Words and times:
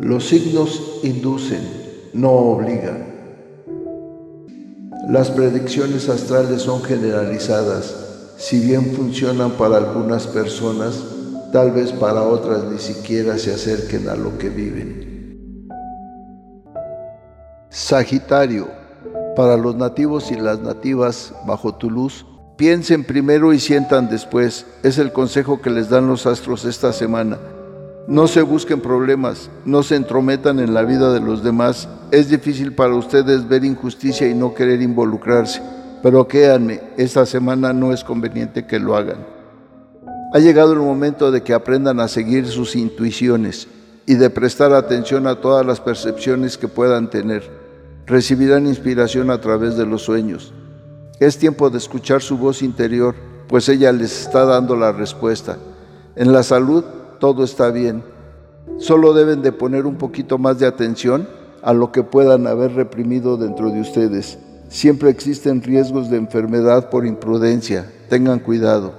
Los 0.00 0.28
signos 0.28 1.00
inducen, 1.02 1.60
no 2.12 2.30
obligan. 2.30 3.04
Las 5.08 5.32
predicciones 5.32 6.08
astrales 6.08 6.62
son 6.62 6.84
generalizadas. 6.84 7.96
Si 8.36 8.60
bien 8.60 8.92
funcionan 8.94 9.50
para 9.52 9.78
algunas 9.78 10.28
personas, 10.28 11.02
tal 11.52 11.72
vez 11.72 11.90
para 11.90 12.22
otras 12.22 12.62
ni 12.64 12.78
siquiera 12.78 13.38
se 13.38 13.52
acerquen 13.52 14.08
a 14.08 14.14
lo 14.14 14.38
que 14.38 14.50
viven. 14.50 15.68
Sagitario, 17.68 18.68
para 19.34 19.56
los 19.56 19.74
nativos 19.74 20.30
y 20.30 20.36
las 20.36 20.60
nativas 20.60 21.34
bajo 21.44 21.74
tu 21.74 21.90
luz, 21.90 22.24
piensen 22.56 23.02
primero 23.02 23.52
y 23.52 23.58
sientan 23.58 24.08
después. 24.08 24.64
Es 24.84 24.98
el 24.98 25.12
consejo 25.12 25.60
que 25.60 25.70
les 25.70 25.90
dan 25.90 26.06
los 26.06 26.24
astros 26.26 26.64
esta 26.64 26.92
semana. 26.92 27.38
No 28.08 28.26
se 28.26 28.40
busquen 28.40 28.80
problemas, 28.80 29.50
no 29.66 29.82
se 29.82 29.94
entrometan 29.94 30.60
en 30.60 30.72
la 30.72 30.82
vida 30.82 31.12
de 31.12 31.20
los 31.20 31.42
demás. 31.42 31.90
Es 32.10 32.30
difícil 32.30 32.72
para 32.72 32.94
ustedes 32.94 33.46
ver 33.46 33.66
injusticia 33.66 34.26
y 34.26 34.32
no 34.34 34.54
querer 34.54 34.80
involucrarse, 34.80 35.60
pero 36.02 36.26
créanme, 36.26 36.80
esta 36.96 37.26
semana 37.26 37.74
no 37.74 37.92
es 37.92 38.02
conveniente 38.02 38.66
que 38.66 38.78
lo 38.78 38.96
hagan. 38.96 39.26
Ha 40.32 40.38
llegado 40.38 40.72
el 40.72 40.78
momento 40.78 41.30
de 41.30 41.42
que 41.42 41.52
aprendan 41.52 42.00
a 42.00 42.08
seguir 42.08 42.46
sus 42.46 42.76
intuiciones 42.76 43.68
y 44.06 44.14
de 44.14 44.30
prestar 44.30 44.72
atención 44.72 45.26
a 45.26 45.42
todas 45.42 45.66
las 45.66 45.82
percepciones 45.82 46.56
que 46.56 46.66
puedan 46.66 47.10
tener. 47.10 47.42
Recibirán 48.06 48.66
inspiración 48.66 49.30
a 49.30 49.42
través 49.42 49.76
de 49.76 49.84
los 49.84 50.00
sueños. 50.00 50.54
Es 51.20 51.36
tiempo 51.36 51.68
de 51.68 51.76
escuchar 51.76 52.22
su 52.22 52.38
voz 52.38 52.62
interior, 52.62 53.14
pues 53.48 53.68
ella 53.68 53.92
les 53.92 54.18
está 54.18 54.46
dando 54.46 54.76
la 54.76 54.92
respuesta. 54.92 55.58
En 56.16 56.32
la 56.32 56.42
salud 56.42 56.84
todo 57.18 57.44
está 57.44 57.70
bien. 57.70 58.02
Solo 58.78 59.12
deben 59.12 59.42
de 59.42 59.52
poner 59.52 59.86
un 59.86 59.96
poquito 59.96 60.38
más 60.38 60.58
de 60.58 60.66
atención 60.66 61.28
a 61.62 61.72
lo 61.72 61.90
que 61.90 62.02
puedan 62.02 62.46
haber 62.46 62.74
reprimido 62.74 63.36
dentro 63.36 63.70
de 63.70 63.80
ustedes. 63.80 64.38
Siempre 64.68 65.10
existen 65.10 65.62
riesgos 65.62 66.10
de 66.10 66.18
enfermedad 66.18 66.90
por 66.90 67.06
imprudencia. 67.06 67.90
Tengan 68.08 68.38
cuidado. 68.38 68.92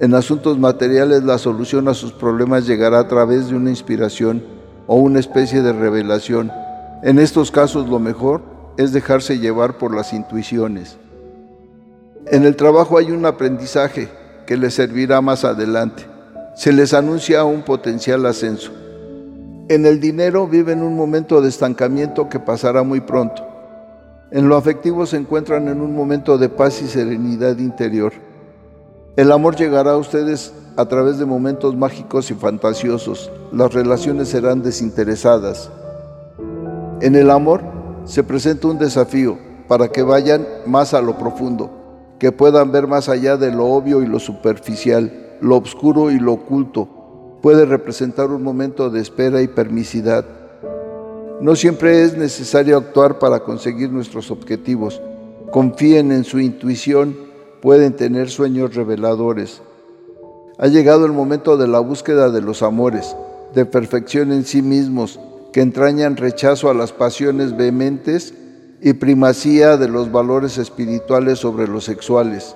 En 0.00 0.14
asuntos 0.14 0.58
materiales 0.58 1.22
la 1.24 1.38
solución 1.38 1.88
a 1.88 1.94
sus 1.94 2.12
problemas 2.12 2.66
llegará 2.66 3.00
a 3.00 3.08
través 3.08 3.48
de 3.48 3.56
una 3.56 3.70
inspiración 3.70 4.42
o 4.86 4.96
una 4.96 5.20
especie 5.20 5.62
de 5.62 5.72
revelación. 5.72 6.50
En 7.02 7.18
estos 7.18 7.50
casos 7.50 7.88
lo 7.88 7.98
mejor 7.98 8.42
es 8.76 8.92
dejarse 8.92 9.38
llevar 9.38 9.78
por 9.78 9.94
las 9.94 10.12
intuiciones. 10.12 10.96
En 12.26 12.44
el 12.44 12.56
trabajo 12.56 12.98
hay 12.98 13.10
un 13.10 13.24
aprendizaje 13.24 14.08
que 14.46 14.56
les 14.56 14.74
servirá 14.74 15.20
más 15.20 15.44
adelante 15.44 16.09
se 16.60 16.74
les 16.74 16.92
anuncia 16.92 17.42
un 17.44 17.62
potencial 17.62 18.26
ascenso. 18.26 18.70
En 19.70 19.86
el 19.86 19.98
dinero 19.98 20.46
viven 20.46 20.82
un 20.82 20.94
momento 20.94 21.40
de 21.40 21.48
estancamiento 21.48 22.28
que 22.28 22.38
pasará 22.38 22.82
muy 22.82 23.00
pronto. 23.00 23.42
En 24.30 24.46
lo 24.46 24.56
afectivo 24.56 25.06
se 25.06 25.16
encuentran 25.16 25.68
en 25.68 25.80
un 25.80 25.96
momento 25.96 26.36
de 26.36 26.50
paz 26.50 26.82
y 26.82 26.86
serenidad 26.86 27.56
interior. 27.56 28.12
El 29.16 29.32
amor 29.32 29.56
llegará 29.56 29.92
a 29.92 29.96
ustedes 29.96 30.52
a 30.76 30.84
través 30.84 31.18
de 31.18 31.24
momentos 31.24 31.74
mágicos 31.76 32.30
y 32.30 32.34
fantasiosos. 32.34 33.32
Las 33.54 33.72
relaciones 33.72 34.28
serán 34.28 34.62
desinteresadas. 34.62 35.70
En 37.00 37.16
el 37.16 37.30
amor 37.30 37.62
se 38.04 38.22
presenta 38.22 38.68
un 38.68 38.76
desafío 38.76 39.38
para 39.66 39.88
que 39.88 40.02
vayan 40.02 40.46
más 40.66 40.92
a 40.92 41.00
lo 41.00 41.16
profundo, 41.16 41.70
que 42.18 42.32
puedan 42.32 42.70
ver 42.70 42.86
más 42.86 43.08
allá 43.08 43.38
de 43.38 43.50
lo 43.50 43.64
obvio 43.64 44.02
y 44.02 44.06
lo 44.06 44.18
superficial 44.18 45.28
lo 45.40 45.56
oscuro 45.56 46.10
y 46.10 46.18
lo 46.18 46.34
oculto 46.34 46.88
puede 47.40 47.64
representar 47.64 48.30
un 48.30 48.42
momento 48.42 48.90
de 48.90 49.00
espera 49.00 49.42
y 49.42 49.48
permisidad. 49.48 50.24
No 51.40 51.56
siempre 51.56 52.02
es 52.02 52.16
necesario 52.16 52.76
actuar 52.76 53.18
para 53.18 53.40
conseguir 53.40 53.90
nuestros 53.90 54.30
objetivos. 54.30 55.00
Confíen 55.50 56.12
en 56.12 56.24
su 56.24 56.38
intuición, 56.38 57.16
pueden 57.62 57.94
tener 57.94 58.28
sueños 58.28 58.74
reveladores. 58.74 59.62
Ha 60.58 60.66
llegado 60.66 61.06
el 61.06 61.12
momento 61.12 61.56
de 61.56 61.66
la 61.66 61.80
búsqueda 61.80 62.30
de 62.30 62.42
los 62.42 62.62
amores, 62.62 63.16
de 63.54 63.64
perfección 63.64 64.32
en 64.32 64.44
sí 64.44 64.60
mismos, 64.60 65.18
que 65.52 65.62
entrañan 65.62 66.16
rechazo 66.16 66.68
a 66.68 66.74
las 66.74 66.92
pasiones 66.92 67.56
vehementes 67.56 68.34
y 68.82 68.92
primacía 68.92 69.78
de 69.78 69.88
los 69.88 70.12
valores 70.12 70.58
espirituales 70.58 71.38
sobre 71.38 71.66
los 71.66 71.84
sexuales. 71.84 72.54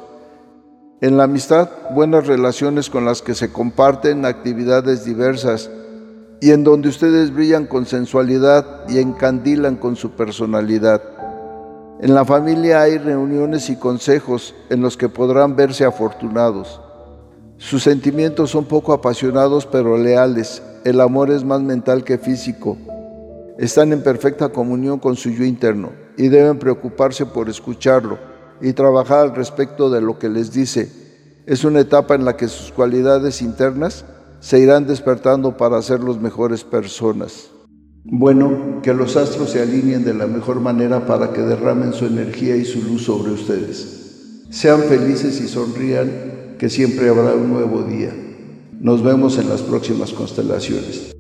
En 1.01 1.17
la 1.17 1.25
amistad, 1.25 1.71
buenas 1.93 2.29
relaciones 2.29 2.89
con 2.89 3.05
las 3.05 3.21
que 3.21 3.35
se 3.35 3.53
comparten 3.53 4.25
actividades 4.25 5.05
diversas 5.05 5.69
y 6.41 6.53
en 6.53 6.63
donde 6.63 6.89
ustedes 6.89 7.35
brillan 7.35 7.67
con 7.67 7.85
sensualidad 7.85 8.89
y 8.89 8.99
encandilan 8.99 9.75
con 9.75 9.97
su 9.97 10.13
personalidad. 10.13 11.03
En 12.01 12.15
la 12.15 12.25
familia 12.25 12.83
hay 12.83 12.99
reuniones 12.99 13.71
y 13.71 13.77
consejos 13.77 14.55
en 14.71 14.83
los 14.83 14.97
que 14.97 15.09
podrán 15.09 15.57
verse 15.57 15.85
afortunados. 15.85 16.81
Sus 17.57 17.83
sentimientos 17.83 18.51
son 18.51 18.65
poco 18.65 18.93
apasionados 18.93 19.67
pero 19.67 19.99
leales. 19.99 20.63
El 20.85 21.01
amor 21.01 21.33
es 21.33 21.45
más 21.45 21.61
mental 21.61 22.05
que 22.05 22.19
físico. 22.19 22.79
Están 23.59 23.93
en 23.93 24.03
perfecta 24.03 24.49
comunión 24.51 25.01
con 25.01 25.17
su 25.17 25.31
yo 25.31 25.45
interno 25.45 25.91
y 26.17 26.29
deben 26.29 26.61
preocuparse 26.61 27.27
por 27.27 27.49
escucharlo 27.49 28.34
y 28.65 28.73
trabajar 28.73 29.19
al 29.19 29.35
respecto 29.35 29.91
de 29.91 30.01
lo 30.01 30.19
que 30.19 30.31
les 30.31 30.51
dice. 30.51 30.91
Es 31.45 31.65
una 31.65 31.81
etapa 31.81 32.15
en 32.15 32.25
la 32.25 32.37
que 32.37 32.49
sus 32.49 32.73
cualidades 32.73 33.43
internas 33.43 34.07
se 34.41 34.59
irán 34.59 34.87
despertando 34.87 35.59
para 35.59 35.83
ser 35.83 36.01
los 36.01 36.19
mejores 36.19 36.65
personas. 36.65 37.51
Bueno, 38.05 38.81
que 38.83 38.95
los 38.95 39.17
astros 39.17 39.51
se 39.51 39.61
alineen 39.61 40.05
de 40.05 40.15
la 40.15 40.27
mejor 40.27 40.61
manera 40.61 41.07
para 41.07 41.33
que 41.33 41.43
derramen 41.43 41.93
su 41.93 42.07
energía 42.07 42.57
y 42.57 42.65
su 42.65 42.83
luz 42.83 43.05
sobre 43.05 43.33
ustedes. 43.33 44.47
Sean 44.49 44.81
felices 44.85 45.43
y 45.43 45.49
sonrían, 45.49 46.57
que 46.59 46.71
siempre 46.71 47.11
habrá 47.11 47.35
un 47.35 47.51
nuevo 47.53 47.83
día. 47.83 48.15
Nos 48.81 49.03
vemos 49.03 49.37
en 49.37 49.51
las 49.51 49.61
próximas 49.61 50.13
constelaciones. 50.13 51.14